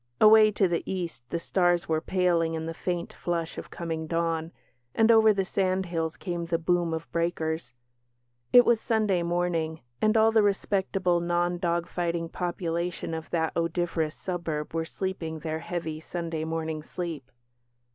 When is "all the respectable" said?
10.17-11.19